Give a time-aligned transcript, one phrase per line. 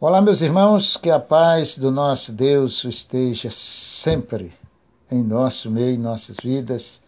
[0.00, 4.54] Olá, meus irmãos, que a paz do nosso Deus esteja sempre
[5.10, 7.00] em nosso meio, em nossas vidas,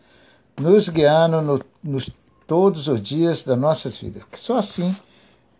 [0.60, 2.10] nos guiando no, nos,
[2.48, 4.24] todos os dias das nossas vidas.
[4.32, 4.96] Só assim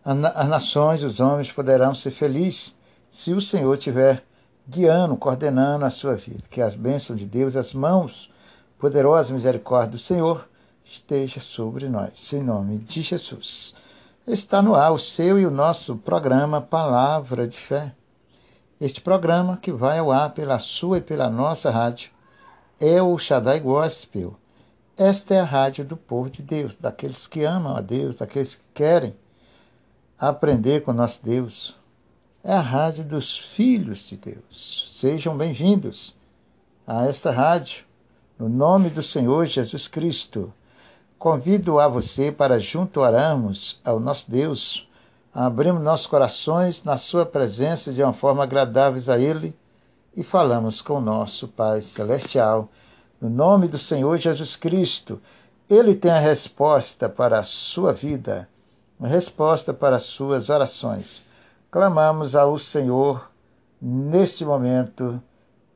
[0.05, 2.75] as nações, os homens poderão ser felizes
[3.09, 4.25] se o Senhor estiver
[4.69, 6.43] guiando, coordenando a sua vida.
[6.51, 8.29] Que as bênçãos de Deus, as mãos
[8.77, 10.49] poderosas misericórdia do Senhor
[10.85, 12.33] esteja sobre nós.
[12.33, 13.73] Em nome de Jesus
[14.27, 17.95] está no ar o seu e o nosso programa Palavra de Fé.
[18.81, 22.11] Este programa, que vai ao ar pela sua e pela nossa rádio,
[22.79, 24.37] é o Shaddai Gospel.
[24.97, 28.65] Esta é a rádio do povo de Deus, daqueles que amam a Deus, daqueles que
[28.75, 29.17] querem
[30.19, 31.77] aprender com nosso Deus.
[32.45, 34.93] É a rádio dos filhos de Deus.
[34.95, 36.15] Sejam bem-vindos
[36.87, 37.85] a esta rádio,
[38.39, 40.53] no nome do Senhor Jesus Cristo.
[41.21, 44.89] Convido a você para junto orarmos ao nosso Deus,
[45.35, 49.55] abrimos nossos corações na sua presença de uma forma agradável a Ele
[50.17, 52.71] e falamos com o nosso Pai Celestial.
[53.21, 55.21] No nome do Senhor Jesus Cristo,
[55.69, 58.49] Ele tem a resposta para a sua vida,
[58.99, 61.23] a resposta para as suas orações.
[61.71, 63.31] Clamamos ao Senhor
[63.79, 65.23] neste momento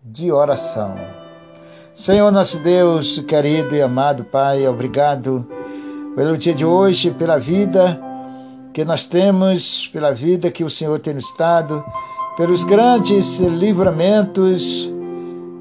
[0.02, 1.23] de oração.
[1.96, 5.46] Senhor nosso Deus, querido e amado Pai, obrigado
[6.16, 8.00] pelo dia de hoje, pela vida
[8.72, 11.84] que nós temos, pela vida que o Senhor tem nos dado,
[12.36, 14.90] pelos grandes livramentos,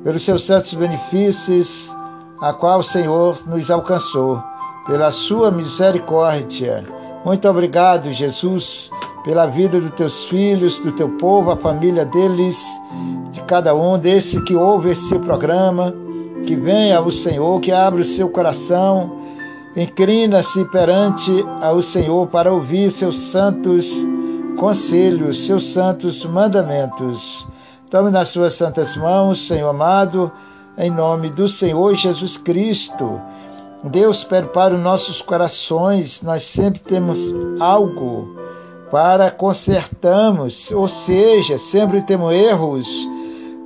[0.03, 1.95] pelos seus santos benefícios,
[2.41, 4.41] a qual o Senhor nos alcançou,
[4.87, 6.83] pela sua misericórdia.
[7.23, 8.89] Muito obrigado, Jesus,
[9.23, 12.57] pela vida dos teus filhos, do teu povo, a família deles,
[13.31, 15.93] de cada um desse que ouve esse programa
[16.45, 19.21] que venha ao Senhor, que abra o seu coração,
[19.75, 24.05] inclina-se perante ao Senhor para ouvir seus santos
[24.57, 27.45] conselhos, seus santos mandamentos.
[27.89, 30.31] Tome nas suas santas mãos, Senhor amado,
[30.77, 33.21] em nome do Senhor Jesus Cristo.
[33.83, 38.35] Deus, prepara os nossos corações, nós sempre temos algo
[38.89, 43.12] para consertarmos, ou seja, sempre temos erros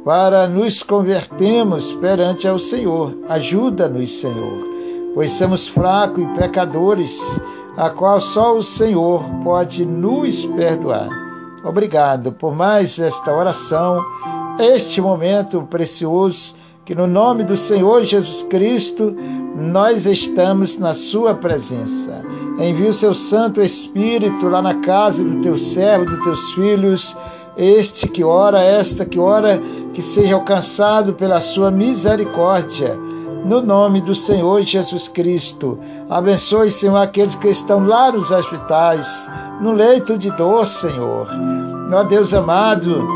[0.03, 3.17] para nos convertermos perante ao Senhor.
[3.29, 4.67] Ajuda-nos, Senhor,
[5.13, 7.41] pois somos fracos e pecadores,
[7.75, 11.09] a qual só o Senhor pode nos perdoar.
[11.63, 14.03] Obrigado por mais esta oração,
[14.59, 19.15] este momento precioso, que no nome do Senhor Jesus Cristo
[19.55, 22.23] nós estamos na Sua presença.
[22.59, 27.15] Envie o seu Santo Espírito lá na casa do teu servo, dos teus filhos,
[27.57, 29.59] este que ora, esta que ora,
[29.93, 32.95] que seja alcançado pela sua misericórdia.
[33.43, 35.79] No nome do Senhor Jesus Cristo.
[36.09, 39.27] Abençoe, Senhor, aqueles que estão lá nos hospitais,
[39.59, 41.27] no leito de dor, Senhor.
[41.91, 43.07] Ó Deus amado,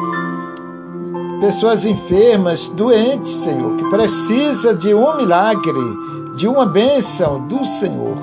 [1.40, 5.98] pessoas enfermas, doentes, Senhor, que precisa de um milagre,
[6.36, 8.18] de uma bênção do Senhor.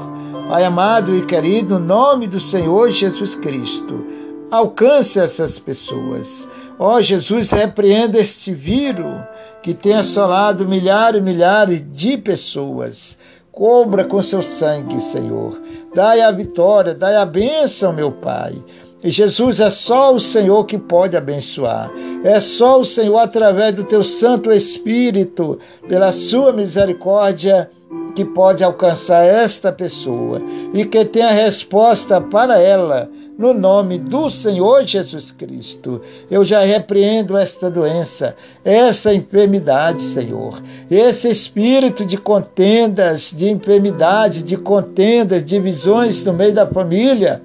[0.49, 4.18] Pai amado e querido, no nome do Senhor Jesus Cristo
[4.51, 6.49] alcance essas pessoas.
[6.79, 9.21] Ó oh, Jesus, repreenda este vírus
[9.63, 13.19] que tem assolado milhares e milhares de pessoas.
[13.51, 15.61] Cobra com seu sangue, Senhor.
[15.95, 18.55] Dai a vitória, dai a bênção, meu Pai.
[19.03, 21.91] E Jesus é só o Senhor que pode abençoar.
[22.25, 27.71] É só o Senhor, através do teu Santo Espírito, pela sua misericórdia,
[28.15, 30.43] que pode alcançar esta pessoa
[30.75, 36.03] e que tem a resposta para ela no nome do Senhor Jesus Cristo.
[36.29, 40.61] Eu já repreendo esta doença, essa enfermidade, Senhor.
[40.91, 47.41] Esse espírito de contendas, de enfermidade, de contendas, divisões no meio da família.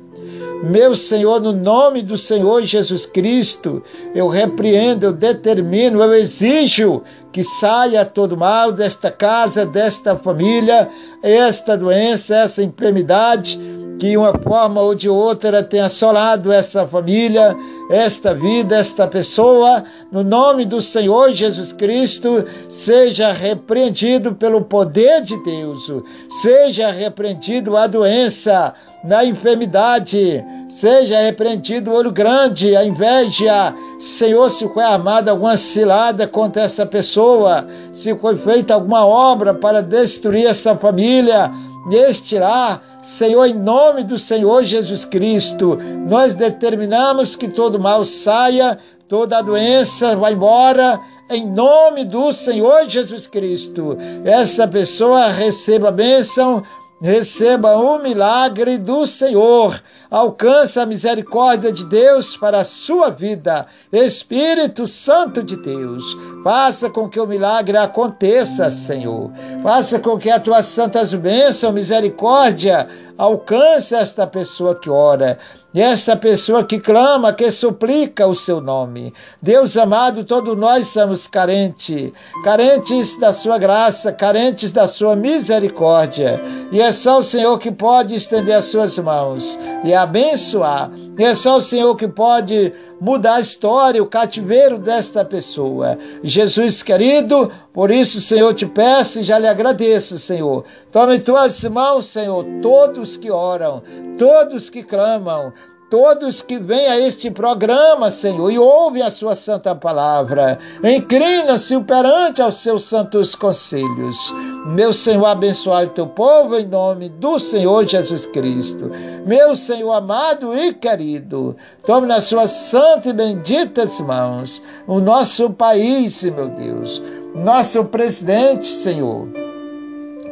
[0.64, 3.84] Meu Senhor, no nome do Senhor Jesus Cristo,
[4.16, 10.90] eu repreendo, eu determino, eu exijo que saia todo mal desta casa, desta família,
[11.22, 13.60] esta doença, essa enfermidade
[14.04, 17.56] que uma forma ou de outra tem assolado essa família,
[17.90, 25.42] esta vida, esta pessoa, no nome do Senhor Jesus Cristo, seja repreendido pelo poder de
[25.42, 25.90] Deus,
[26.30, 28.74] seja repreendido a doença,
[29.06, 33.74] na enfermidade, seja repreendido o olho grande, a inveja.
[34.02, 39.82] Senhor, se foi armada alguma cilada contra essa pessoa, se foi feita alguma obra para
[39.82, 41.50] destruir essa família,
[41.86, 45.78] neste lar, Senhor, em nome do Senhor Jesus Cristo,
[46.08, 48.80] nós determinamos que todo mal saia,
[49.10, 53.98] toda doença vá embora, em nome do Senhor Jesus Cristo.
[54.24, 56.64] Essa pessoa receba a bênção
[57.04, 59.84] receba o milagre do Senhor.
[60.10, 63.68] Alcança a misericórdia de Deus para a sua vida.
[63.92, 66.06] Espírito Santo de Deus,
[66.46, 69.30] faça com que o milagre aconteça, Senhor.
[69.62, 72.88] Faça com que a tua santas bênçãos, misericórdia,
[73.24, 75.38] alcance esta pessoa que ora.
[75.74, 79.12] E esta pessoa que clama, que suplica o seu nome.
[79.42, 82.12] Deus amado, todos nós somos carentes,
[82.44, 86.40] carentes da sua graça, carentes da sua misericórdia.
[86.72, 90.92] E é só o Senhor que pode estender as suas mãos e abençoar.
[91.18, 95.98] E é só o Senhor que pode mudar a história, o cativeiro desta pessoa.
[96.24, 100.66] Jesus querido, por isso, Senhor, te peço e já lhe agradeço, Senhor.
[100.92, 103.84] Tome em tuas mãos, Senhor, todos que oram,
[104.18, 105.54] todos que clamam,
[105.94, 112.42] todos que vêm a este programa, Senhor, e ouvem a sua santa palavra, inclina-se perante
[112.42, 114.34] aos seus santos conselhos.
[114.66, 118.90] Meu Senhor, abençoe o teu povo em nome do Senhor Jesus Cristo.
[119.24, 121.56] Meu Senhor amado e querido,
[121.86, 127.04] tome nas suas santas e benditas mãos o nosso país, meu Deus,
[127.36, 129.28] nosso presidente, Senhor,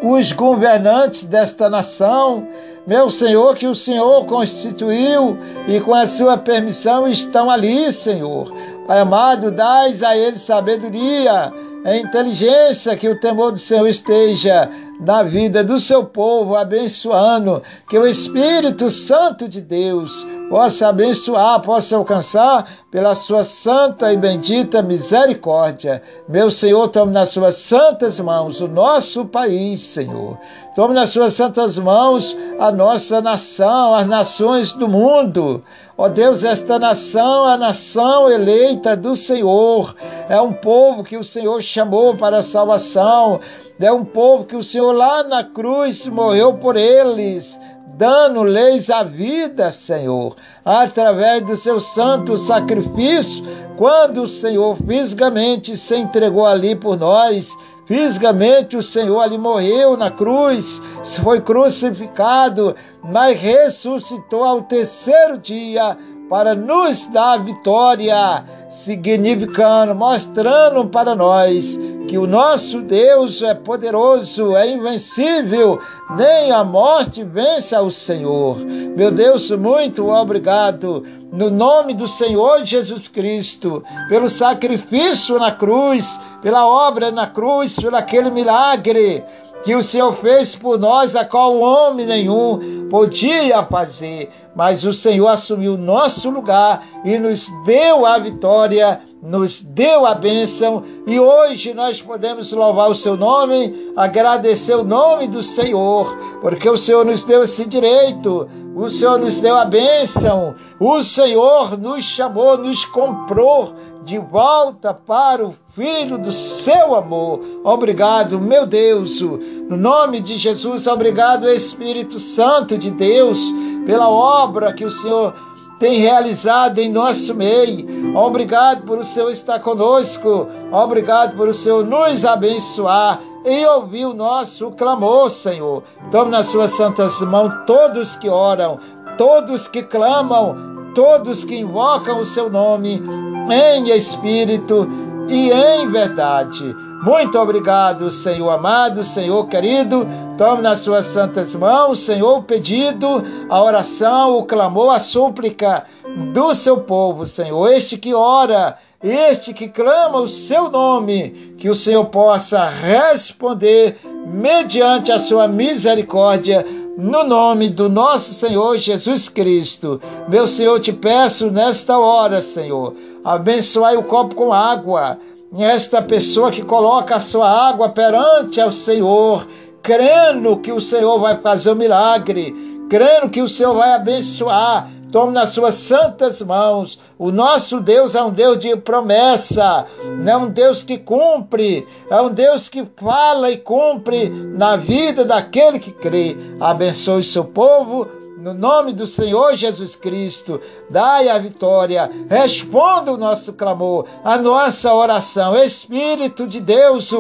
[0.02, 2.48] os governantes desta nação,
[2.92, 8.54] meu Senhor, que o Senhor constituiu e com a sua permissão estão ali, Senhor.
[8.86, 11.54] Pai amado, dais a eles sabedoria,
[11.84, 14.70] a inteligência, que o temor do Senhor esteja
[15.00, 21.96] na vida do seu povo, abençoando, que o Espírito Santo de Deus possa abençoar, possa
[21.96, 26.04] alcançar pela sua santa e bendita misericórdia.
[26.30, 30.38] Meu Senhor, tome nas suas santas mãos o nosso país, Senhor.
[30.76, 35.64] Tome nas suas santas mãos a nossa nação, as nações do mundo.
[36.02, 39.96] Ó Deus, esta nação a nação eleita do Senhor.
[40.28, 43.40] É um povo que o Senhor chamou para a salvação.
[43.80, 47.60] É um povo que o Senhor lá na cruz morreu por eles,
[48.00, 53.44] dando-lhes a vida, Senhor, através do seu santo sacrifício,
[53.78, 57.48] quando o Senhor fisicamente se entregou ali por nós.
[57.92, 60.82] Fisicamente o Senhor ali morreu na cruz,
[61.22, 62.74] foi crucificado,
[63.04, 65.98] mas ressuscitou ao terceiro dia
[66.32, 74.72] para nos dar vitória, significando, mostrando para nós que o nosso Deus é poderoso, é
[74.72, 75.82] invencível,
[76.16, 78.60] nem a morte vence ao Senhor.
[78.60, 86.66] Meu Deus, muito obrigado no nome do Senhor Jesus Cristo, pelo sacrifício na cruz, pela
[86.66, 89.22] obra na cruz, pelo aquele milagre
[89.64, 95.28] que o Senhor fez por nós, a qual homem nenhum podia fazer, mas o Senhor
[95.28, 100.84] assumiu nosso lugar e nos deu a vitória nos deu a bênção.
[101.06, 106.78] E hoje nós podemos louvar o seu nome, agradecer o nome do Senhor, porque o
[106.78, 112.58] Senhor nos deu esse direito, o Senhor nos deu a bênção, o Senhor nos chamou,
[112.58, 113.76] nos comprou
[114.12, 117.40] de volta para o Filho do seu amor.
[117.64, 123.40] Obrigado, meu Deus, no nome de Jesus, obrigado, Espírito Santo de Deus,
[123.86, 125.34] pela obra que o Senhor
[125.80, 128.14] tem realizado em nosso meio.
[128.18, 130.46] Obrigado por o Senhor estar conosco.
[130.74, 135.84] Obrigado por o Senhor nos abençoar e ouvir o nosso clamor, Senhor.
[136.12, 138.78] Tome nas suas santas mãos todos que oram,
[139.18, 143.02] todos que clamam, todos que invocam o seu nome
[143.50, 144.88] em espírito
[145.28, 146.76] e em verdade.
[147.04, 150.08] Muito obrigado, Senhor amado, Senhor querido.
[150.38, 155.86] Tome nas suas santas mãos, Senhor, o pedido, a oração, o clamor, a súplica
[156.32, 157.74] do seu povo, Senhor.
[157.74, 165.12] Este que ora, este que clama o seu nome, que o Senhor possa responder mediante
[165.12, 166.64] a sua misericórdia
[166.98, 170.02] no nome do nosso Senhor Jesus Cristo.
[170.28, 175.18] Meu Senhor, te peço nesta hora, Senhor, abençoai o copo com água
[175.60, 179.46] esta pessoa que coloca a sua água perante ao Senhor,
[179.84, 182.56] crendo que o Senhor vai fazer um milagre,
[182.90, 184.90] crendo que o Senhor vai abençoar.
[185.12, 186.98] Tome nas suas santas mãos.
[187.20, 189.86] O nosso Deus é um Deus de promessa,
[190.26, 195.80] é um Deus que cumpre, é um Deus que fala e cumpre na vida daquele
[195.80, 196.38] que crê.
[196.60, 198.08] Abençoe seu povo
[198.42, 204.92] no nome do Senhor Jesus Cristo, dai a vitória, responda o nosso clamor, a nossa
[204.94, 205.56] oração.
[205.56, 207.12] Espírito de Deus,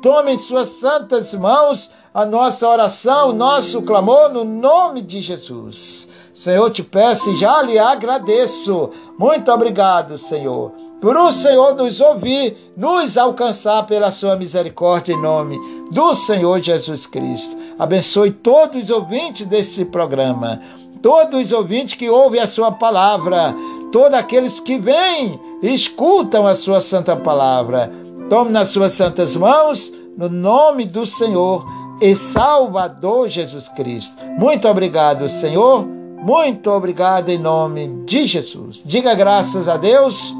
[0.00, 6.08] tome em suas santas mãos a nossa oração, o nosso clamor, no nome de Jesus.
[6.36, 8.90] Senhor, te peço e já lhe agradeço.
[9.18, 15.58] Muito obrigado, Senhor para o Senhor nos ouvir, nos alcançar pela sua misericórdia em nome
[15.90, 17.56] do Senhor Jesus Cristo.
[17.78, 20.60] Abençoe todos os ouvintes desse programa,
[21.02, 23.54] todos os ouvintes que ouvem a sua palavra,
[23.92, 27.92] todos aqueles que vêm e escutam a sua santa palavra.
[28.30, 31.64] Tome nas suas santas mãos, no nome do Senhor
[32.00, 34.16] e Salvador Jesus Cristo.
[34.38, 35.95] Muito obrigado, Senhor.
[36.22, 38.82] Muito obrigado em nome de Jesus.
[38.84, 40.34] Diga graças a Deus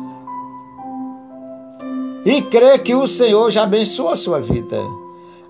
[2.25, 4.81] e crê que o Senhor já abençoou a sua vida.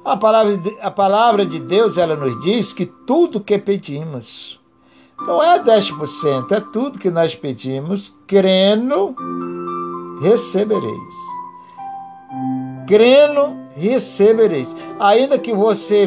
[0.05, 4.61] A palavra, a palavra de Deus, ela nos diz que tudo que pedimos,
[5.19, 9.17] não é 10%, é tudo que nós pedimos, crendo,
[10.21, 11.15] recebereis.
[12.87, 14.77] Crendo, recebereis.
[15.01, 16.05] Ainda que você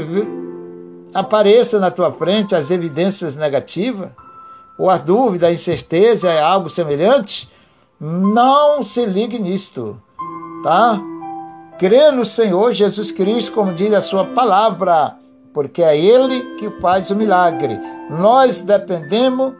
[1.13, 4.09] apareça na tua frente as evidências negativas,
[4.77, 7.49] ou a dúvida, a incerteza, é algo semelhante,
[7.99, 10.01] não se ligue nisto,
[10.63, 11.01] tá?
[11.77, 15.15] Crê no Senhor Jesus Cristo, como diz a sua palavra,
[15.53, 17.79] porque é Ele que faz o milagre.
[18.09, 19.53] Nós dependemos,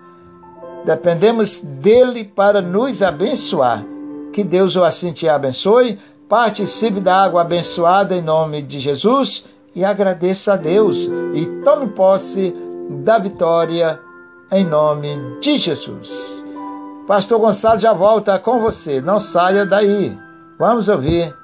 [0.86, 3.86] dependemos dele para nos abençoar.
[4.32, 5.98] Que Deus o assim te abençoe
[6.30, 9.46] participe da água abençoada em nome de Jesus
[9.76, 12.56] e agradeça a Deus e tome posse
[13.04, 14.00] da vitória
[14.52, 16.44] em nome de Jesus.
[17.08, 20.18] Pastor Gonçalo já volta com você, não saia daí.
[20.60, 21.36] Vamos ouvir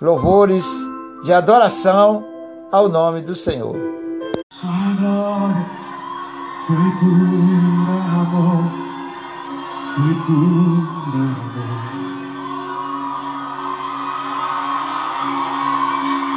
[0.00, 0.66] louvores
[1.22, 2.24] de adoração
[2.70, 3.76] ao nome do Senhor.
[4.60, 5.08] Glória
[8.22, 8.62] amor,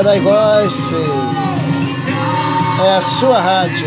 [0.02, 0.98] Gospel.
[2.84, 3.86] É a sua rádio.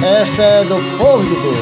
[0.00, 1.61] Essa é do povo de Deus.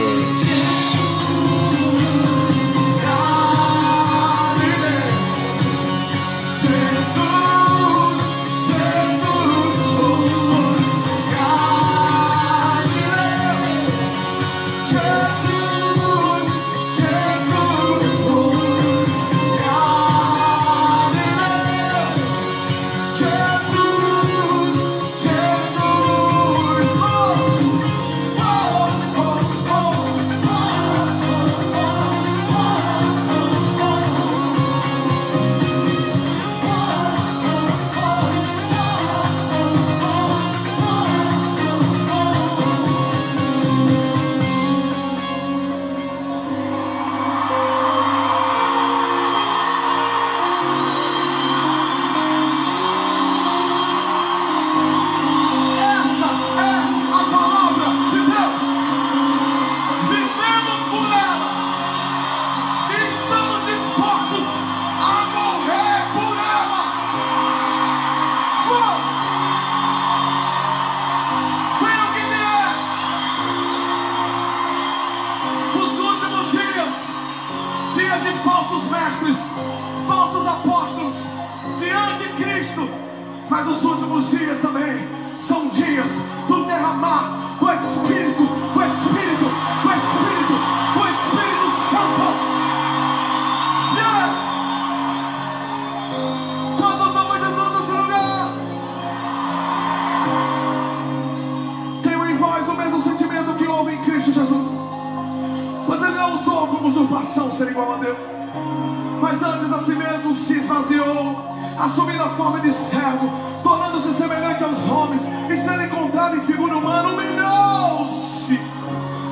[112.30, 113.30] forma de servo,
[113.62, 118.54] tornando-se semelhante aos homens, e sendo encontrado em figura humana, humilhou-se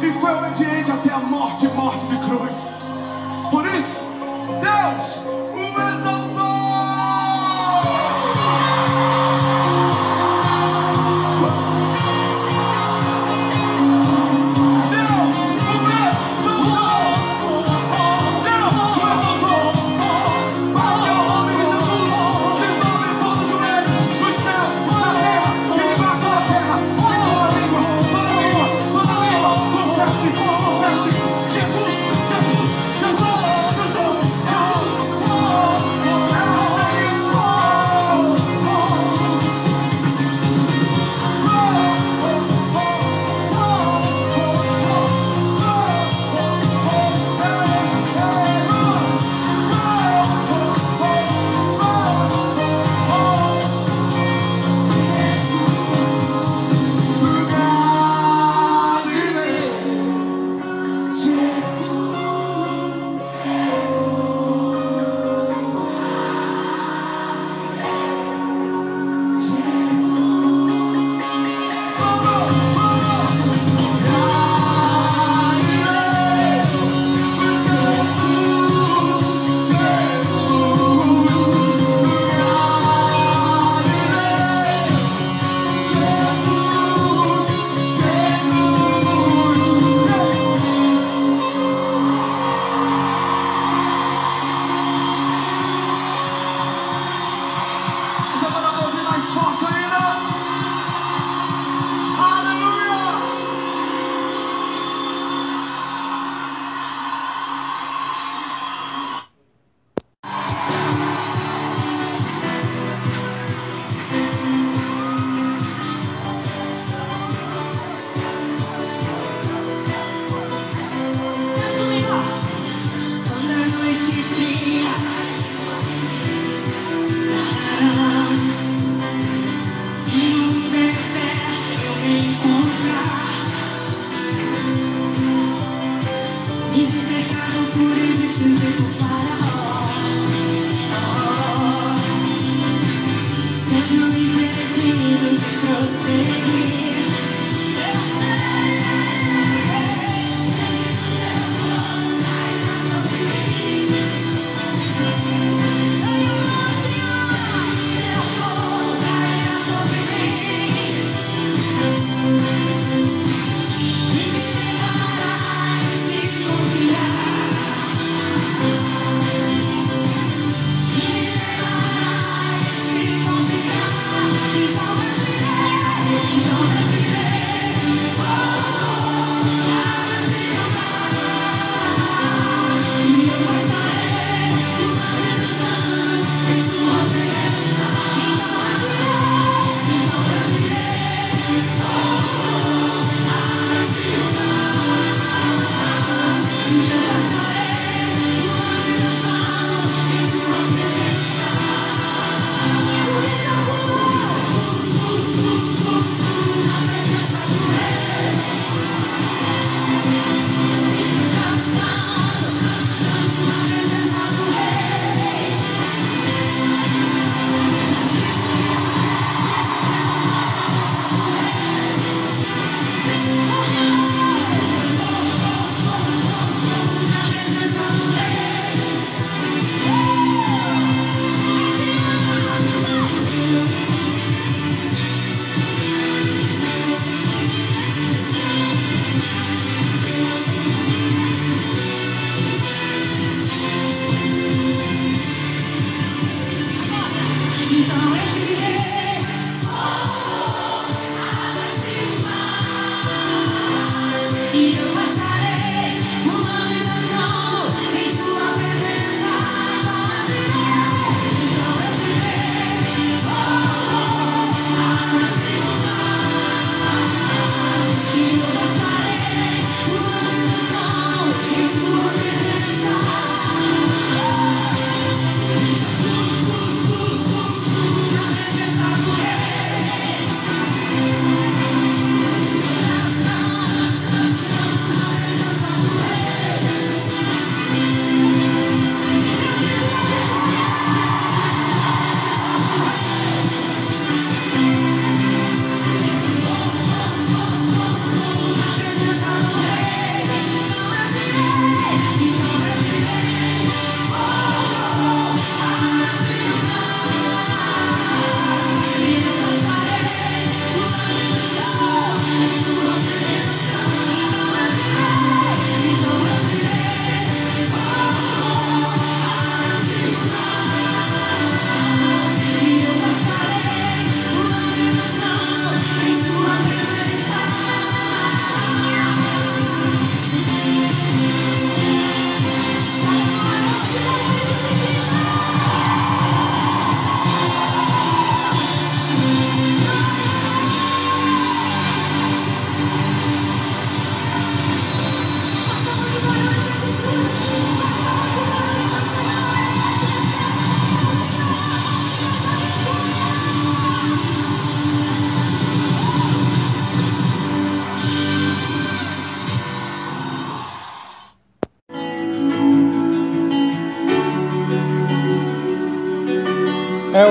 [0.02, 2.68] e foi obediente até a morte morte de cruz.
[3.50, 4.00] Por isso,
[4.60, 5.47] Deus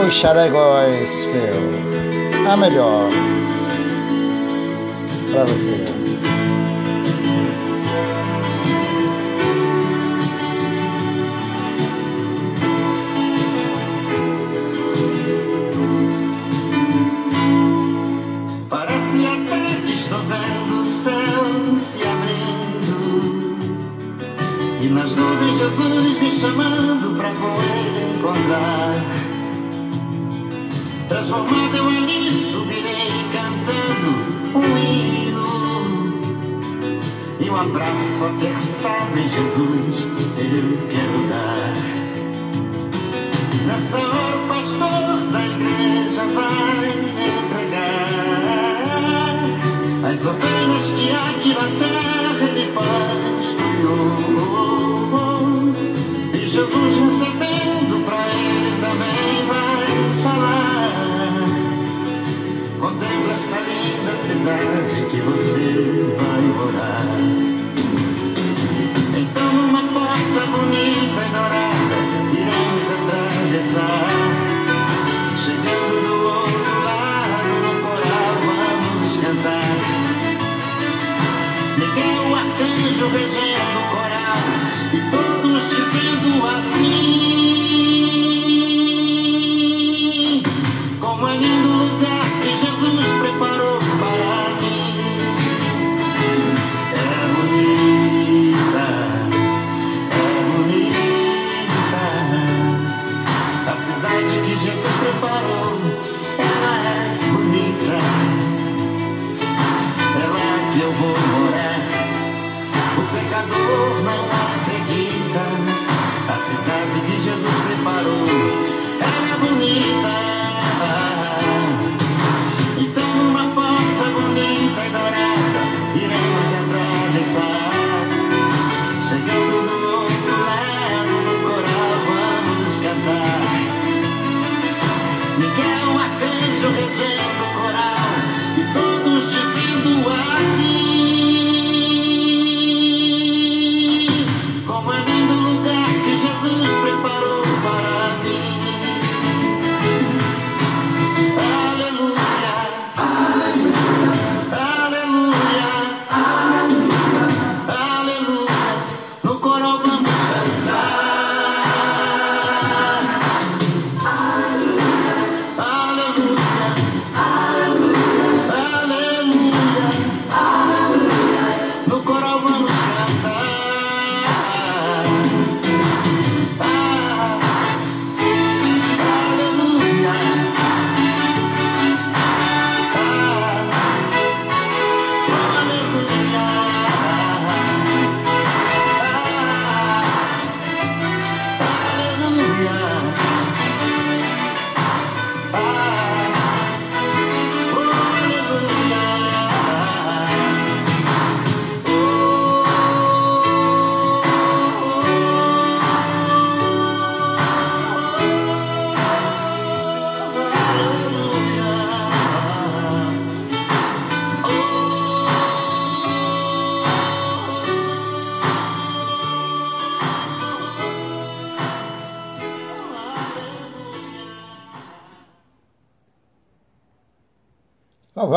[0.08, 1.54] É o Shaddai Gospel.
[2.50, 3.10] A melhor
[5.34, 5.87] para você.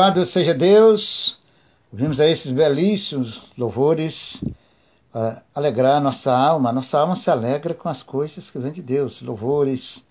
[0.01, 1.37] Louvado seja Deus.
[1.93, 4.43] Ouvimos aí esses belíssimos louvores
[5.11, 6.71] para alegrar nossa alma.
[6.71, 9.21] Nossa alma se alegra com as coisas que vêm de Deus.
[9.21, 10.03] Louvores,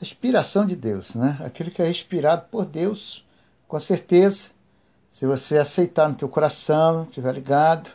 [0.00, 1.38] a inspiração de Deus, né?
[1.44, 3.24] Aquilo que é inspirado por Deus,
[3.68, 4.48] com certeza.
[5.08, 7.88] Se você aceitar no teu coração, estiver ligado,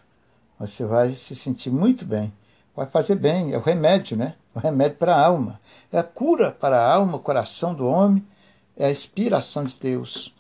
[0.58, 2.32] você vai se sentir muito bem.
[2.74, 4.36] Vai fazer bem, é o remédio, né?
[4.56, 5.60] O remédio para a alma.
[5.92, 8.26] É a cura para a alma, o coração do homem,
[8.78, 10.34] é a inspiração de Deus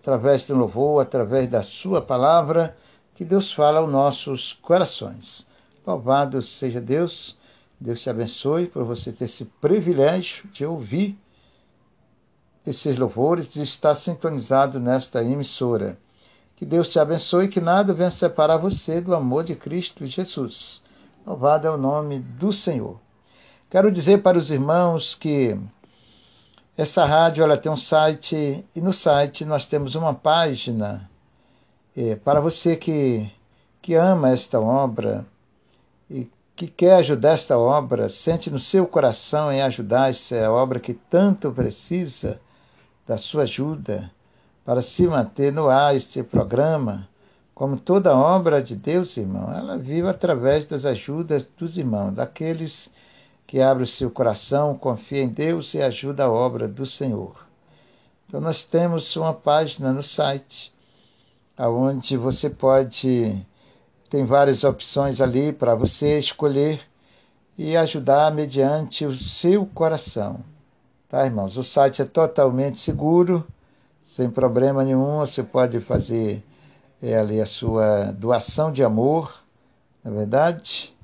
[0.00, 2.76] através do louvor, através da sua palavra,
[3.14, 5.46] que Deus fala aos nossos corações.
[5.86, 7.36] Louvado seja Deus,
[7.78, 11.18] Deus te abençoe por você ter esse privilégio de ouvir
[12.66, 15.98] esses louvores, de estar sintonizado nesta emissora.
[16.56, 20.82] Que Deus te abençoe e que nada venha separar você do amor de Cristo Jesus.
[21.26, 22.98] Louvado é o nome do Senhor.
[23.68, 25.58] Quero dizer para os irmãos que
[26.80, 31.10] essa rádio ela tem um site e no site nós temos uma página
[31.94, 33.30] é, para você que,
[33.82, 35.26] que ama esta obra
[36.08, 40.94] e que quer ajudar esta obra, sente no seu coração em ajudar essa obra que
[40.94, 42.40] tanto precisa
[43.06, 44.10] da sua ajuda
[44.64, 47.06] para se manter no ar este programa,
[47.54, 53.09] como toda obra de Deus, irmão, ela vive através das ajudas dos irmãos, daqueles que
[53.58, 57.34] abrem o seu coração, confia em Deus e ajuda a obra do Senhor.
[58.28, 60.72] Então nós temos uma página no site
[61.58, 63.44] onde você pode
[64.10, 66.80] tem várias opções ali para você escolher
[67.56, 70.42] e ajudar mediante o seu coração.
[71.08, 71.56] Tá, irmãos?
[71.56, 73.46] O site é totalmente seguro,
[74.02, 75.18] sem problema nenhum.
[75.18, 76.44] Você pode fazer
[77.00, 79.32] é, ali a sua doação de amor,
[80.02, 80.96] na é verdade,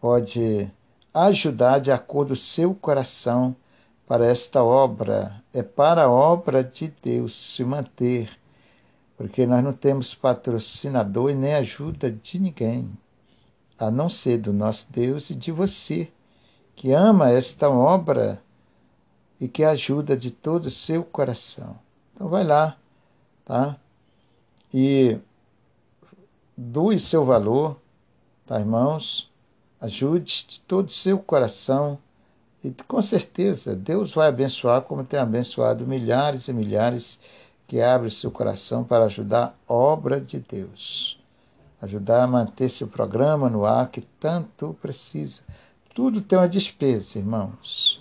[0.00, 0.70] pode
[1.12, 3.54] ajudar de acordo seu coração
[4.06, 5.42] para esta obra.
[5.52, 8.30] É para a obra de Deus se manter,
[9.16, 12.90] porque nós não temos patrocinador e nem ajuda de ninguém,
[13.78, 16.10] a não ser do nosso Deus e de você,
[16.74, 18.42] que ama esta obra
[19.40, 21.78] e que ajuda de todo o seu coração.
[22.14, 22.76] Então vai lá,
[23.44, 23.76] tá?
[24.72, 25.18] E
[26.56, 27.80] doe seu valor,
[28.46, 29.29] tá, irmãos?
[29.80, 31.98] Ajude de todo o seu coração
[32.62, 37.18] e com certeza Deus vai abençoar, como tem abençoado milhares e milhares
[37.66, 41.18] que abrem seu coração para ajudar a obra de Deus.
[41.80, 45.40] Ajudar a manter seu programa no ar que tanto precisa.
[45.94, 48.00] Tudo tem uma despesa, irmãos.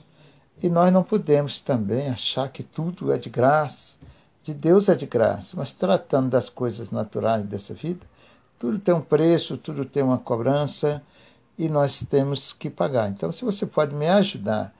[0.61, 3.97] E nós não podemos também achar que tudo é de graça.
[4.43, 8.05] De Deus é de graça, mas tratando das coisas naturais dessa vida,
[8.57, 11.01] tudo tem um preço, tudo tem uma cobrança
[11.59, 13.09] e nós temos que pagar.
[13.09, 14.73] Então, se você pode me ajudar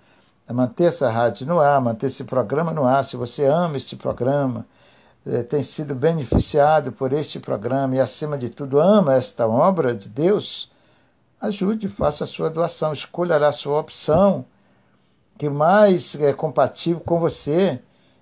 [0.48, 3.98] a manter essa rádio no ar, manter esse programa no ar, se você ama este
[3.98, 4.66] programa,
[5.28, 10.08] eh, tem sido beneficiado por este programa e, acima de tudo, ama esta obra de
[10.08, 10.72] Deus,
[11.42, 14.46] ajude, faça a sua doação, escolha a sua opção
[15.38, 17.80] que mais é compatível com você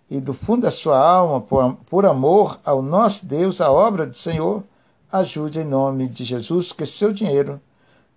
[0.10, 4.64] e do fundo da sua alma, por, amor ao nosso Deus, a obra do Senhor,
[5.12, 7.60] ajude em nome de Jesus, que seu dinheiro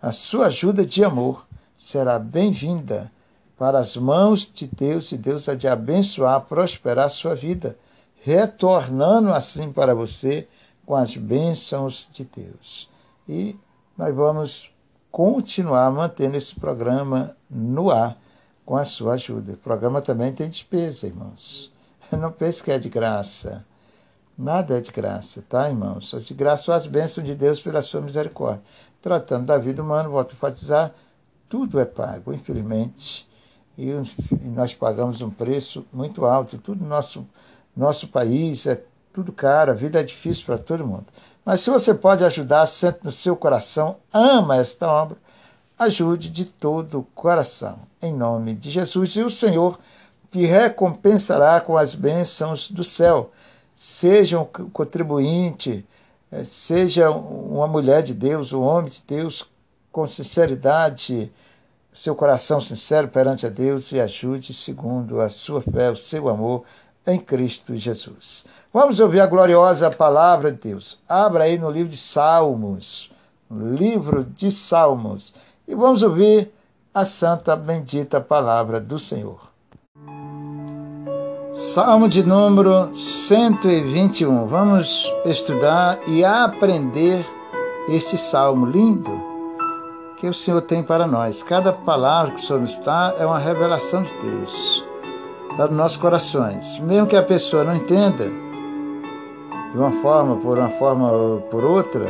[0.00, 3.12] a sua ajuda de amor será bem-vinda
[3.58, 7.76] para as mãos de Deus e Deus há de abençoar, prosperar a sua vida,
[8.22, 10.48] retornando assim para você
[10.86, 12.88] com as bênçãos de Deus.
[13.28, 13.54] E
[13.96, 14.70] nós vamos
[15.12, 18.16] continuar mantendo esse programa no ar
[18.64, 19.52] com a sua ajuda.
[19.52, 21.70] O programa também tem despesa, irmãos.
[22.10, 23.66] Não pense que é de graça.
[24.38, 26.08] Nada é de graça, tá, irmãos?
[26.08, 28.62] Só de graça as bênçãos de Deus pela sua misericórdia
[29.02, 30.92] tratando da vida humana, volto a enfatizar,
[31.48, 33.28] tudo é pago, infelizmente.
[33.76, 33.90] E,
[34.44, 36.58] nós pagamos um preço muito alto.
[36.58, 37.26] Tudo no nosso,
[37.76, 38.82] nosso país é
[39.12, 41.06] tudo caro, a vida é difícil para todo mundo.
[41.44, 45.16] Mas se você pode ajudar, sente no seu coração, ama esta obra,
[45.78, 47.78] ajude de todo o coração.
[48.02, 49.16] Em nome de Jesus.
[49.16, 49.78] E o Senhor
[50.30, 53.32] te recompensará com as bênçãos do céu.
[53.74, 55.84] Seja um contribuinte
[56.44, 59.44] seja uma mulher de Deus, um homem de Deus,
[59.90, 61.32] com sinceridade,
[61.92, 66.64] seu coração sincero perante a Deus e ajude segundo a sua fé, o seu amor
[67.06, 68.44] em Cristo Jesus.
[68.72, 70.98] Vamos ouvir a gloriosa palavra de Deus.
[71.08, 73.10] Abra aí no livro de Salmos,
[73.50, 75.34] livro de Salmos,
[75.66, 76.52] e vamos ouvir
[76.94, 79.49] a santa bendita palavra do Senhor.
[81.52, 84.46] Salmo de número 121.
[84.46, 87.26] Vamos estudar e aprender
[87.88, 89.10] este salmo lindo
[90.16, 91.42] que o Senhor tem para nós.
[91.42, 94.84] Cada palavra que o Senhor nos dá é uma revelação de Deus
[95.56, 96.78] para os nossos corações.
[96.78, 98.30] Mesmo que a pessoa não entenda
[99.72, 102.06] de uma forma, por uma forma ou por outra,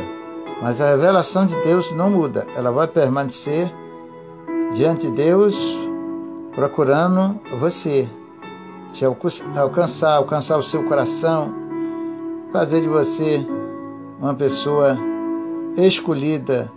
[0.61, 2.45] mas a revelação de Deus não muda.
[2.55, 3.73] Ela vai permanecer
[4.71, 5.75] diante de Deus
[6.53, 8.07] procurando você
[8.93, 11.53] te alcançar, alcançar o seu coração,
[12.51, 13.45] fazer de você
[14.19, 14.97] uma pessoa
[15.77, 16.71] escolhida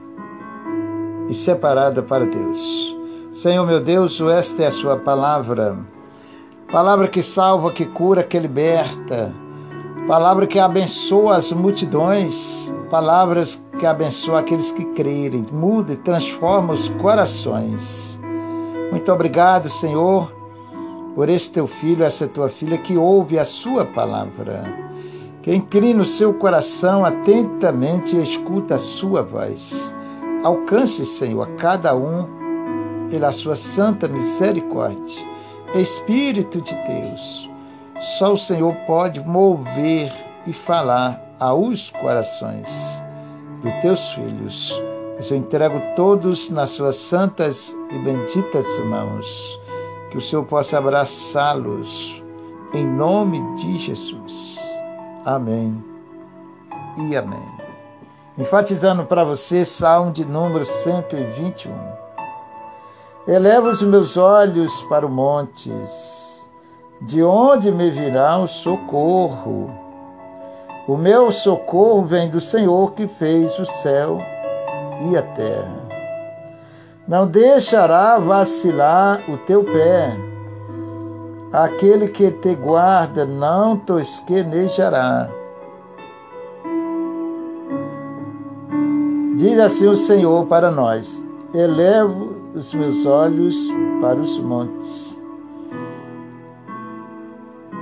[1.28, 2.96] e separada para Deus.
[3.34, 5.76] Senhor meu Deus, esta é a sua palavra,
[6.70, 9.34] palavra que salva, que cura, que liberta,
[10.06, 16.88] palavra que abençoa as multidões, palavras que abençoa aqueles que crerem, muda e transforma os
[16.88, 18.18] corações.
[18.92, 20.33] Muito obrigado, Senhor
[21.14, 24.64] por esse teu filho, essa tua filha que ouve a sua palavra,
[25.42, 29.94] que inclina o seu coração atentamente e escuta a sua voz.
[30.42, 35.34] Alcance, Senhor, a cada um pela sua santa misericórdia.
[35.74, 37.50] Espírito de Deus,
[38.18, 40.12] só o Senhor pode mover
[40.46, 43.02] e falar aos corações
[43.62, 44.80] dos teus filhos.
[45.30, 49.63] Eu entrego todos nas suas santas e benditas mãos.
[50.14, 52.22] Que o Senhor possa abraçá-los
[52.72, 54.60] em nome de Jesus.
[55.26, 55.76] Amém
[56.96, 57.48] e amém.
[58.38, 61.72] Enfatizando para você, Salmo de número 121.
[63.26, 66.48] Eleva os meus olhos para os montes,
[67.00, 69.68] de onde me virá o socorro?
[70.86, 74.20] O meu socorro vem do Senhor que fez o céu
[75.10, 75.83] e a terra.
[77.06, 80.16] Não deixará vacilar o teu pé.
[81.52, 85.28] Aquele que te guarda não tosquenejará.
[89.36, 93.56] Diz assim o Senhor para nós: Elevo os meus olhos
[94.00, 95.18] para os montes.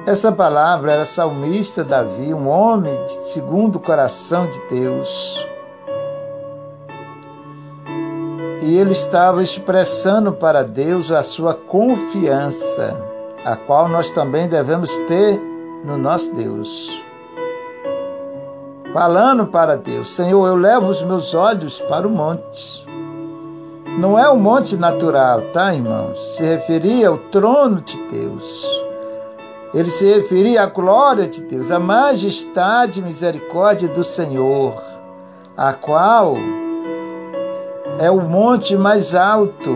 [0.05, 5.52] Essa palavra era salmista Davi, um homem segundo o coração de Deus.
[8.63, 13.01] E ele estava expressando para Deus a sua confiança,
[13.45, 15.41] a qual nós também devemos ter
[15.85, 17.03] no nosso Deus
[18.93, 22.87] falando para Deus: Senhor, eu levo os meus olhos para o monte.
[23.99, 26.37] Não é o monte natural, tá, irmãos?
[26.37, 28.67] Se referia ao trono de Deus.
[29.75, 34.75] Ele se referia à glória de Deus, à majestade e misericórdia do Senhor,
[35.57, 36.37] a qual
[37.99, 39.71] é o monte mais alto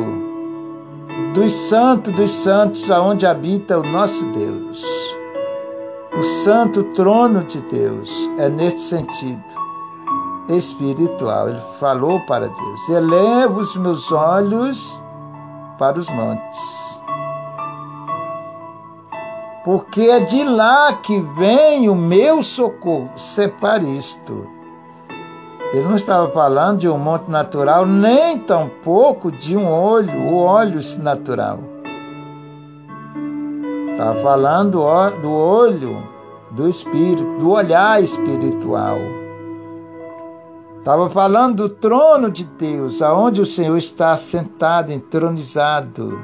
[1.34, 4.84] dos santos dos santos, aonde habita o nosso Deus.
[6.18, 9.44] O santo trono de Deus é neste sentido
[10.48, 11.48] espiritual.
[11.48, 15.00] Ele falou para Deus: Elevo os meus olhos
[15.78, 17.00] para os montes.
[19.64, 23.10] Porque é de lá que vem o meu socorro.
[23.16, 24.55] Separe isto.
[25.72, 30.80] Ele não estava falando de um monte natural, nem tampouco de um olho, o olho
[31.02, 31.58] natural.
[33.92, 34.78] Estava falando
[35.20, 36.16] do olho
[36.52, 38.98] do espírito, do olhar espiritual.
[40.78, 46.16] Estava falando do trono de Deus, aonde o Senhor está sentado, entronizado.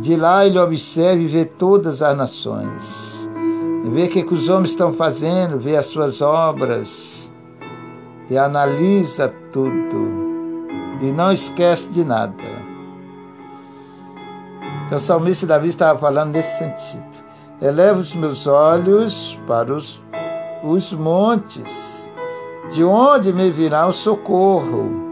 [0.00, 3.28] De lá ele observa e vê todas as nações.
[3.92, 7.29] Vê o que, que os homens estão fazendo, vê as suas obras
[8.30, 10.20] e analisa tudo.
[11.00, 12.34] E não esquece de nada.
[14.86, 17.04] Então, o salmista Davi estava falando nesse sentido.
[17.60, 20.00] Elevo os meus olhos para os,
[20.62, 22.10] os montes,
[22.70, 25.10] de onde me virá o socorro.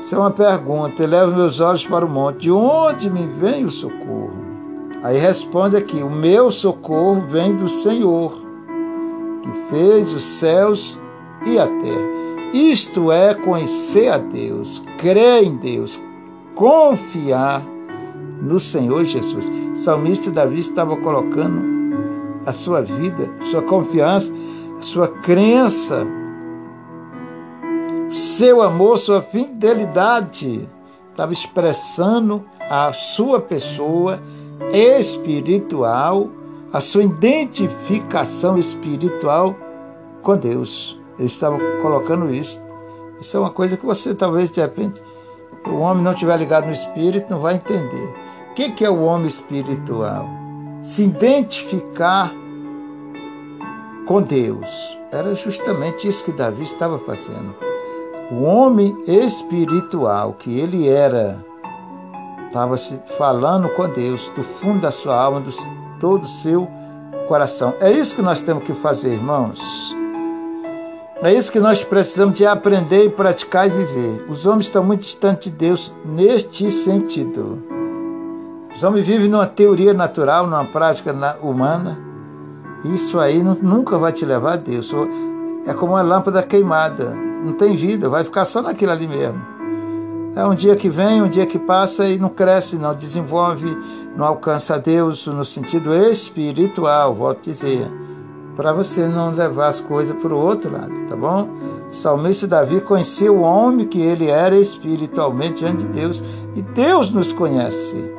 [0.00, 1.02] Isso é uma pergunta.
[1.02, 4.30] Elevo meus olhos para o monte, de onde me vem o socorro?
[5.02, 8.45] Aí responde aqui: O meu socorro vem do Senhor,
[9.52, 10.98] que fez os céus
[11.44, 12.16] e a terra.
[12.52, 16.00] Isto é conhecer a Deus, crer em Deus,
[16.54, 17.62] confiar
[18.40, 19.50] no Senhor Jesus.
[19.72, 21.76] O salmista Davi estava colocando
[22.46, 24.32] a sua vida, sua confiança,
[24.80, 26.06] sua crença,
[28.14, 30.66] seu amor, sua fidelidade.
[31.10, 34.20] Estava expressando a sua pessoa
[34.72, 36.28] espiritual,
[36.76, 39.56] a sua identificação espiritual
[40.20, 41.00] com Deus.
[41.18, 42.62] Ele estava colocando isso.
[43.18, 45.02] Isso é uma coisa que você talvez de repente
[45.66, 48.14] o homem não estiver ligado no espírito, não vai entender.
[48.50, 50.28] O que é o homem espiritual?
[50.82, 52.30] Se identificar
[54.06, 54.98] com Deus.
[55.10, 57.54] Era justamente isso que Davi estava fazendo.
[58.30, 61.42] O homem espiritual que ele era,
[62.46, 65.50] estava se falando com Deus do fundo da sua alma, do
[66.00, 66.68] todo o seu
[67.28, 67.74] coração.
[67.80, 69.94] É isso que nós temos que fazer, irmãos.
[71.22, 74.26] É isso que nós precisamos de aprender praticar e viver.
[74.28, 77.62] Os homens estão muito distantes de Deus neste sentido.
[78.74, 81.98] Os homens vivem numa teoria natural, numa prática humana.
[82.84, 84.92] Isso aí nunca vai te levar a Deus.
[85.66, 87.14] É como uma lâmpada queimada.
[87.42, 89.55] Não tem vida, vai ficar só naquilo ali mesmo.
[90.36, 93.74] É um dia que vem, um dia que passa e não cresce, não desenvolve,
[94.14, 97.90] não alcança Deus no sentido espiritual, volto a dizer
[98.54, 101.48] para você não levar as coisas para o outro lado, tá bom?
[101.90, 106.22] O salmista Davi conhecia o homem que ele era espiritualmente diante de Deus
[106.54, 108.10] e Deus nos conhece.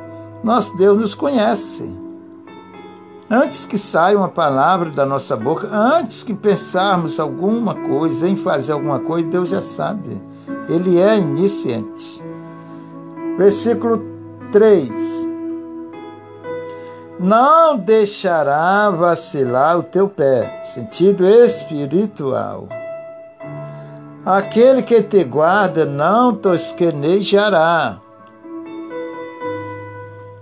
[0.42, 1.88] Nosso Deus nos conhece.
[3.30, 8.72] Antes que saia uma palavra da nossa boca, antes que pensarmos alguma coisa, em fazer
[8.72, 10.22] alguma coisa, Deus já sabe.
[10.68, 12.22] Ele é iniciante.
[13.36, 14.02] Versículo
[14.52, 15.28] 3
[17.18, 22.68] não deixará vacilar o teu pé, sentido espiritual.
[24.24, 27.98] Aquele que te guarda não tosquenejará.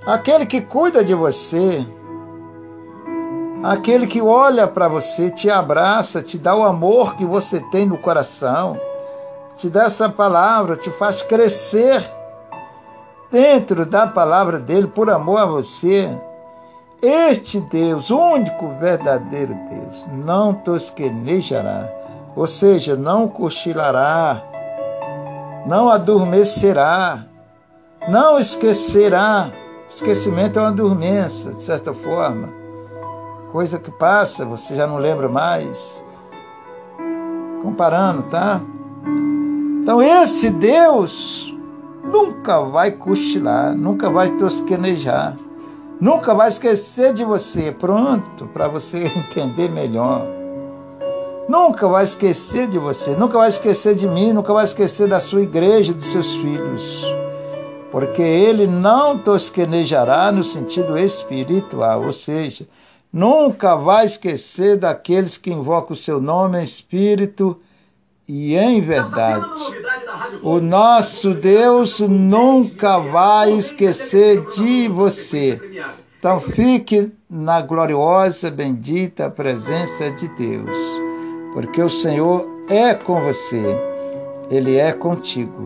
[0.06, 1.84] Aquele que cuida de você,
[3.62, 7.96] aquele que olha para você, te abraça, te dá o amor que você tem no
[7.96, 8.78] coração,
[9.56, 12.04] te dá essa palavra, te faz crescer
[13.30, 16.10] dentro da palavra dele por amor a você.
[17.00, 21.90] Este Deus, único verdadeiro Deus, não tosquenejará,
[22.34, 24.42] ou seja, não cochilará,
[25.66, 27.24] não adormecerá,
[28.08, 29.50] não esquecerá.
[29.90, 32.48] Esquecimento é uma dormência, de certa forma.
[33.52, 36.04] Coisa que passa, você já não lembra mais.
[37.62, 38.60] Comparando, tá?
[39.86, 41.54] Então, esse Deus
[42.02, 45.38] nunca vai cochilar, nunca vai tosquenejar,
[46.00, 47.70] nunca vai esquecer de você.
[47.70, 50.26] Pronto, para você entender melhor.
[51.48, 55.42] Nunca vai esquecer de você, nunca vai esquecer de mim, nunca vai esquecer da sua
[55.42, 57.06] igreja, dos seus filhos.
[57.92, 62.66] Porque ele não tosquenejará no sentido espiritual, ou seja,
[63.12, 67.56] nunca vai esquecer daqueles que invocam o seu nome espírito
[68.28, 69.46] em verdade.
[70.42, 75.60] O nosso Deus nunca vai esquecer de você.
[76.18, 80.76] Então fique na gloriosa, bendita presença de Deus,
[81.52, 83.62] porque o Senhor é com você,
[84.50, 85.64] Ele é contigo,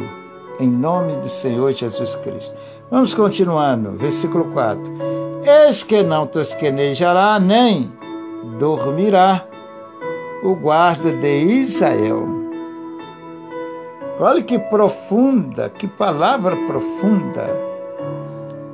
[0.59, 2.55] em nome do Senhor Jesus Cristo.
[2.91, 4.83] Vamos continuando, versículo 4.
[5.67, 7.91] Eis que não tosquenejará, nem
[8.59, 9.47] dormirá
[10.43, 12.40] o guarda de Israel
[14.23, 17.49] Olha que profunda, que palavra profunda.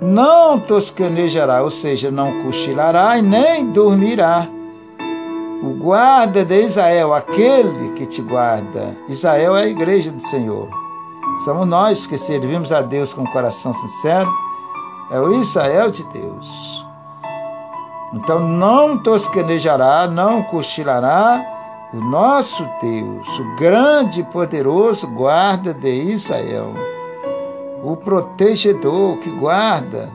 [0.02, 4.48] Não tosquenejará, ou seja, não cochilará e nem dormirá.
[5.62, 8.96] O guarda de Israel, aquele que te guarda.
[9.08, 10.68] Israel é a igreja do Senhor.
[11.44, 14.28] Somos nós que servimos a Deus com o coração sincero.
[15.12, 16.84] É o Israel de Deus.
[18.12, 21.55] Então não tosquenejará, não cochilará
[21.96, 26.74] o nosso Deus, o grande e poderoso guarda de Israel,
[27.82, 30.10] o protegedor que guarda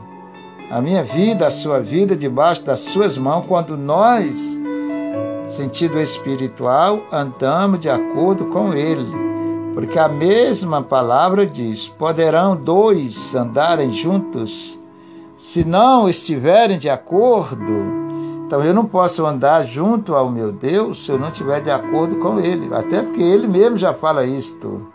[0.70, 4.60] a minha vida, a sua vida debaixo das suas mãos, quando nós,
[5.48, 9.12] sentido espiritual, andamos de acordo com Ele.
[9.74, 14.78] Porque a mesma palavra diz: poderão dois andarem juntos,
[15.36, 18.11] se não estiverem de acordo
[18.52, 22.16] então eu não posso andar junto ao meu Deus se eu não estiver de acordo
[22.16, 24.88] com Ele, até porque Ele mesmo já fala isto.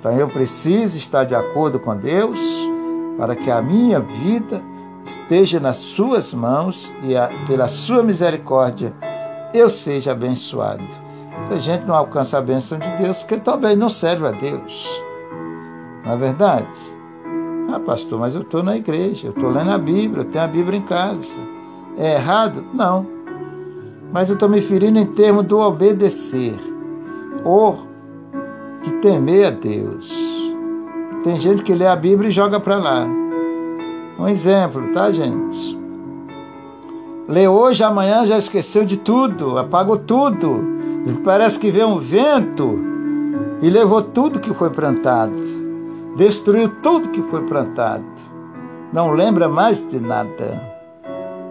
[0.00, 2.40] Então eu preciso estar de acordo com Deus
[3.18, 4.62] para que a minha vida
[5.04, 8.94] esteja nas Suas mãos e a, pela Sua misericórdia
[9.52, 10.82] eu seja abençoado.
[11.50, 14.88] A gente não alcança a bênção de Deus porque também não serve a Deus.
[16.06, 16.80] Não é verdade?
[17.70, 20.48] Ah, pastor, mas eu estou na igreja, eu estou lendo a Bíblia, eu tenho a
[20.48, 21.61] Bíblia em casa.
[21.96, 22.64] É errado?
[22.72, 23.06] Não.
[24.12, 26.54] Mas eu estou me referindo em termos do obedecer
[27.44, 27.78] ou
[28.82, 30.12] de temer a Deus.
[31.24, 33.06] Tem gente que lê a Bíblia e joga para lá.
[34.18, 35.78] Um exemplo, tá, gente?
[37.28, 40.60] Lê hoje, amanhã já esqueceu de tudo, apagou tudo.
[41.24, 42.78] Parece que veio um vento
[43.62, 45.40] e levou tudo que foi plantado,
[46.16, 48.04] destruiu tudo que foi plantado.
[48.92, 50.71] Não lembra mais de nada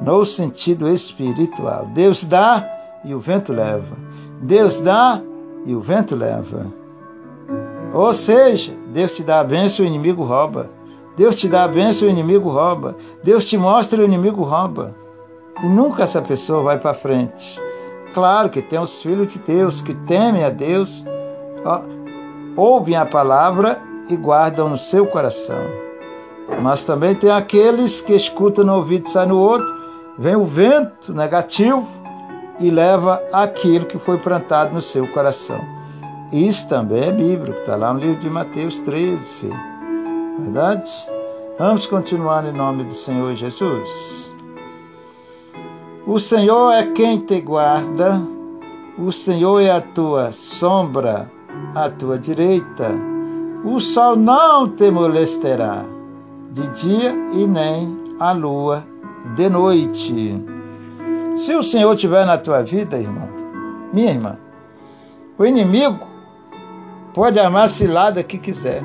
[0.02, 1.86] no sentido espiritual.
[1.94, 2.68] Deus dá
[3.06, 3.96] e o vento leva.
[4.42, 5.22] Deus dá
[5.66, 6.66] e o vento leva.
[7.94, 10.70] Ou seja, Deus te dá a bênção e o inimigo rouba.
[11.16, 12.96] Deus te dá a bênção e o inimigo rouba.
[13.24, 14.96] Deus te mostra e o inimigo rouba.
[15.62, 17.62] E nunca essa pessoa vai para frente.
[18.14, 21.04] Claro que tem os filhos de Deus que temem a Deus,
[22.58, 25.64] ouvem a palavra e guardam no seu coração.
[26.62, 29.81] Mas também tem aqueles que escutam no ouvido e saem no outro,
[30.22, 31.88] vem o vento negativo
[32.60, 35.60] e leva aquilo que foi plantado no seu coração.
[36.32, 39.50] Isso também é bíblico, está lá no livro de Mateus 13.
[40.38, 40.92] Verdade?
[41.58, 44.32] Vamos continuar em nome do Senhor Jesus.
[46.06, 48.22] O Senhor é quem te guarda,
[49.00, 51.32] o Senhor é a tua sombra
[51.74, 52.92] à tua direita.
[53.66, 55.84] O sol não te molestará
[56.52, 58.91] de dia e nem a lua
[59.36, 60.36] de noite.
[61.36, 63.30] Se o Senhor estiver na tua vida, irmão,
[63.94, 64.38] minha irmã,
[65.38, 66.08] o inimigo
[67.14, 68.84] pode armar a cilada que quiser.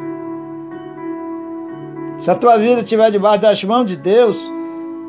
[2.19, 4.39] Se a tua vida estiver debaixo das mãos de Deus,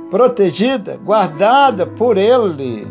[0.10, 2.88] protegida, guardada por Ele,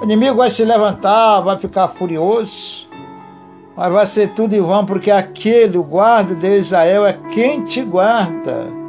[0.00, 2.88] o inimigo vai se levantar, vai ficar furioso,
[3.76, 7.82] mas vai ser tudo em vão, porque aquele, o guarda de Israel, é quem te
[7.82, 8.79] guarda.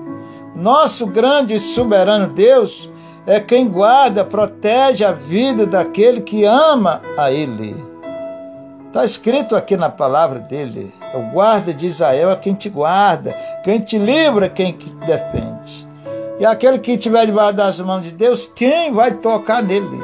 [0.61, 2.87] Nosso grande e soberano Deus
[3.25, 7.75] é quem guarda, protege a vida daquele que ama a Ele.
[8.85, 13.33] Está escrito aqui na palavra dele: o guarda de Israel é quem te guarda,
[13.63, 15.87] quem te livra, quem te defende.
[16.39, 19.99] E aquele que estiver debaixo das mãos de Deus, quem vai tocar nele?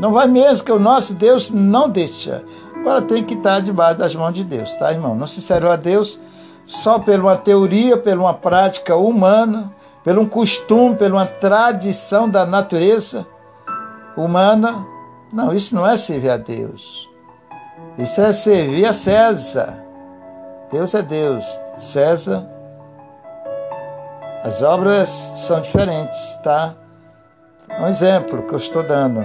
[0.00, 2.42] Não vai mesmo, que o nosso Deus não deixa.
[2.74, 5.14] Agora tem que estar debaixo das mãos de Deus, tá, irmão?
[5.14, 6.18] Não se serve a Deus
[6.68, 9.72] só por uma teoria, por uma prática humana,
[10.04, 13.26] por um costume, por uma tradição da natureza
[14.14, 14.86] humana.
[15.32, 17.08] Não, isso não é servir a Deus.
[17.96, 19.82] Isso é servir a César.
[20.70, 21.44] Deus é Deus.
[21.76, 22.46] César.
[24.44, 26.74] As obras são diferentes, tá?
[27.80, 29.24] Um exemplo que eu estou dando.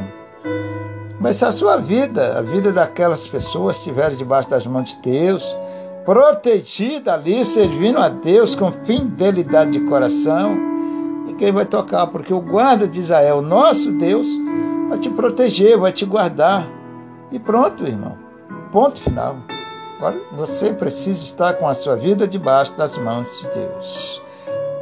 [1.19, 5.55] Mas se a sua vida, a vida daquelas pessoas estiver debaixo das mãos de Deus,
[6.05, 10.55] protegida ali, servindo a Deus com fidelidade de coração,
[11.25, 14.27] ninguém vai tocar, porque o guarda de Israel, nosso Deus,
[14.89, 16.67] vai te proteger, vai te guardar.
[17.31, 18.17] E pronto, irmão.
[18.71, 19.37] Ponto final.
[19.97, 24.21] Agora você precisa estar com a sua vida debaixo das mãos de Deus.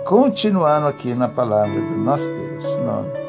[0.06, 3.22] Continuando aqui na palavra do nosso Deus, nome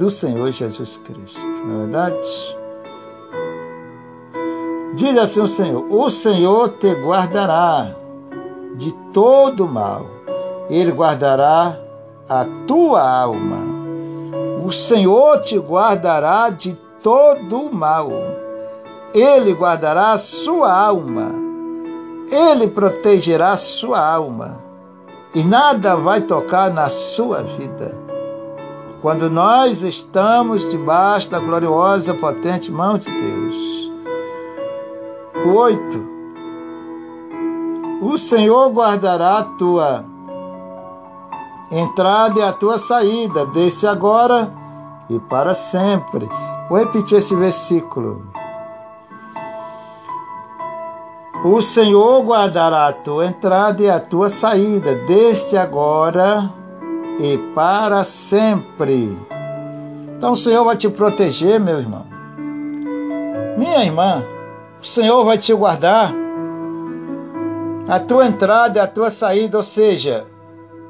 [0.00, 1.46] do Senhor Jesus Cristo.
[1.46, 2.59] Não é verdade?
[5.00, 7.96] Diz assim o Senhor: O Senhor te guardará
[8.76, 10.04] de todo mal,
[10.68, 11.74] Ele guardará
[12.28, 13.64] a tua alma.
[14.62, 18.10] O Senhor te guardará de todo mal,
[19.14, 21.32] Ele guardará a sua alma,
[22.30, 24.58] Ele protegerá a sua alma,
[25.34, 27.96] e nada vai tocar na sua vida.
[29.00, 33.79] Quando nós estamos debaixo da gloriosa, potente mão de Deus.
[35.46, 36.10] 8.
[38.02, 40.04] O Senhor guardará a tua
[41.70, 44.52] entrada e a tua saída, desde agora
[45.08, 46.28] e para sempre.
[46.68, 48.22] Vou repetir esse versículo.
[51.44, 56.50] O Senhor guardará a tua entrada e a tua saída, desde agora
[57.18, 59.16] e para sempre.
[60.16, 62.04] Então o Senhor vai te proteger, meu irmão.
[63.56, 64.22] Minha irmã,
[64.82, 66.12] o Senhor vai te guardar.
[67.88, 70.24] A tua entrada e a tua saída, ou seja,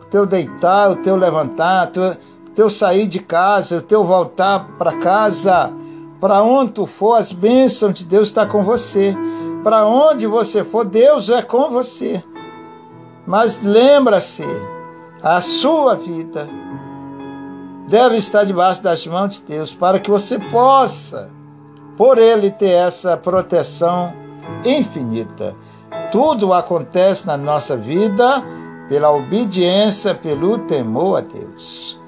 [0.03, 4.99] o teu deitar, o teu levantar, o teu sair de casa, o teu voltar para
[4.99, 5.73] casa,
[6.21, 9.17] para onde tu for, as bênçãos de Deus estão com você.
[9.65, 12.23] Para onde você for, Deus é com você.
[13.27, 14.45] Mas lembra-se,
[15.23, 16.49] a sua vida
[17.89, 21.31] deve estar debaixo das mãos de Deus para que você possa
[22.01, 24.15] por ele ter essa proteção
[24.65, 25.55] infinita.
[26.11, 28.43] Tudo acontece na nossa vida
[28.89, 32.01] pela obediência, pelo temor a Deus.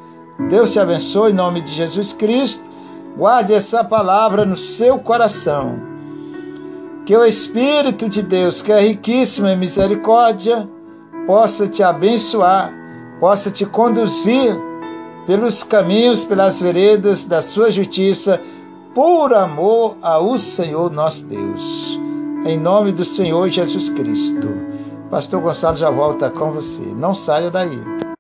[0.49, 2.65] Deus te abençoe em nome de Jesus Cristo.
[3.19, 5.79] Guarde essa palavra no seu coração.
[7.05, 10.67] Que o Espírito de Deus, que é riquíssimo em misericórdia,
[11.27, 12.73] possa te abençoar,
[13.21, 14.57] possa te conduzir
[15.27, 18.41] pelos caminhos, pelas veredas da sua justiça
[18.95, 21.99] por amor ao Senhor nosso Deus.
[22.45, 24.49] Em nome do Senhor Jesus Cristo.
[25.11, 26.81] Pastor Gonçalo já volta com você.
[26.97, 28.12] Não saia daí.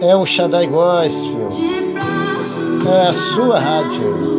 [0.00, 1.50] É o Shaddai Gospel.
[2.86, 4.35] É a sua rádio.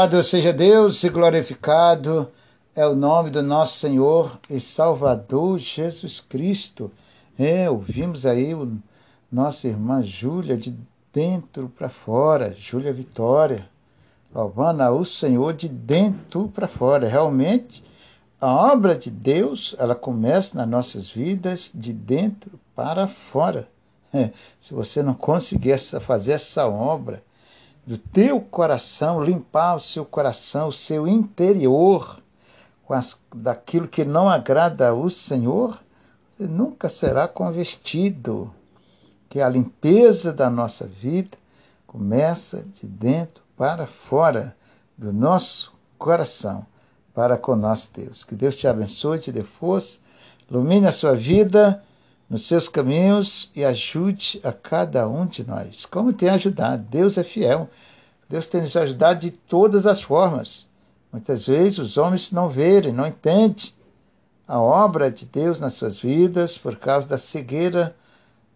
[0.00, 2.32] Louvado seja Deus e glorificado
[2.74, 6.90] é o nome do nosso Senhor e Salvador Jesus Cristo.
[7.38, 8.78] É, ouvimos aí o
[9.30, 10.74] nossa irmã Júlia de
[11.12, 12.56] dentro para fora.
[12.58, 13.68] Júlia Vitória,
[14.34, 17.06] louvando o Senhor de dentro para fora.
[17.06, 17.84] Realmente,
[18.40, 23.68] a obra de Deus, ela começa nas nossas vidas de dentro para fora.
[24.58, 27.22] Se você não conseguir fazer essa obra
[27.90, 32.22] do teu coração, limpar o seu coração, o seu interior,
[32.84, 35.76] com as, daquilo que não agrada ao Senhor,
[36.38, 38.54] você nunca será convertido.
[39.28, 41.36] Que a limpeza da nossa vida
[41.84, 44.56] começa de dentro para fora
[44.96, 46.64] do nosso coração,
[47.12, 48.22] para com nosso Deus.
[48.22, 49.98] Que Deus te abençoe, te dê força,
[50.48, 51.82] ilumine a sua vida
[52.30, 55.84] nos seus caminhos e ajude a cada um de nós.
[55.84, 56.84] Como tem ajudado?
[56.88, 57.68] Deus é fiel.
[58.28, 60.68] Deus tem nos ajudado de todas as formas.
[61.12, 63.72] Muitas vezes os homens não verem, não entendem
[64.46, 67.96] a obra de Deus nas suas vidas por causa da cegueira,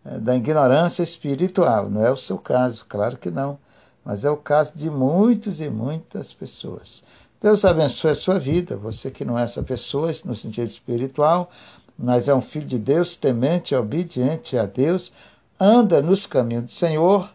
[0.04, 1.90] eh, da ignorância espiritual.
[1.90, 3.58] Não é o seu caso, claro que não,
[4.04, 7.02] mas é o caso de muitos e muitas pessoas.
[7.40, 11.50] Deus abençoe a sua vida, você que não é essa pessoa no sentido espiritual,
[11.98, 15.12] mas é um filho de Deus, temente, obediente a Deus,
[15.58, 17.30] anda nos caminhos do Senhor,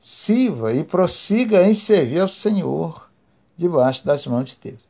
[0.00, 3.08] sirva e prossiga em servir ao Senhor
[3.56, 4.88] debaixo das mãos de Deus.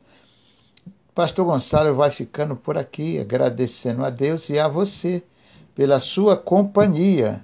[1.13, 5.23] Pastor Gonçalo vai ficando por aqui, agradecendo a Deus e a você
[5.75, 7.43] pela sua companhia.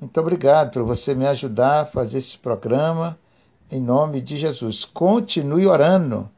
[0.00, 3.18] Muito obrigado por você me ajudar a fazer esse programa.
[3.70, 4.84] Em nome de Jesus.
[4.84, 6.28] Continue orando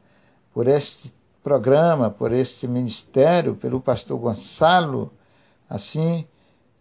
[0.53, 1.13] por este
[1.47, 5.09] programa, por este ministério, pelo pastor Gonçalo.
[5.69, 6.25] Assim,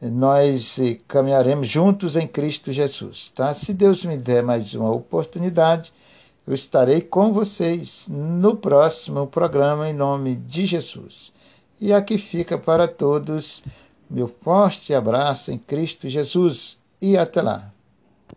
[0.03, 3.31] nós caminharemos juntos em Cristo Jesus.
[3.31, 3.55] Tá?
[3.55, 5.93] Se Deus me der mais uma oportunidade,
[6.45, 11.33] eu estarei com vocês no próximo programa em nome de Jesus.
[11.81, 13.63] E aqui fica para todos
[14.11, 17.76] meu forte abraço em Cristo Jesus e até lá.